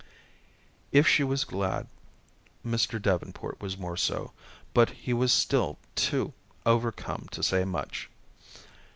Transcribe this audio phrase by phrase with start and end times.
[0.91, 1.85] If she was glad,
[2.65, 2.99] Mr.
[2.99, 4.31] Davenport was more so,
[4.73, 6.33] but he was still too
[6.65, 8.09] overcome to say much.